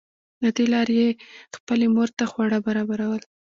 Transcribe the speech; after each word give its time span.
له 0.43 0.49
دې 0.57 0.65
لارې 0.73 0.95
یې 1.01 1.09
خپلې 1.55 1.85
مور 1.95 2.09
ته 2.17 2.23
خواړه 2.31 2.57
برابرول 2.67 3.21